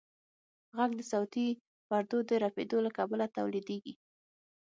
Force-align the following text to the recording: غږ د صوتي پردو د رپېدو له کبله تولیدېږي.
غږ 0.77 0.91
د 0.99 1.01
صوتي 1.11 1.47
پردو 1.87 2.17
د 2.29 2.31
رپېدو 2.43 2.77
له 2.85 2.91
کبله 2.97 3.25
تولیدېږي. 3.35 3.93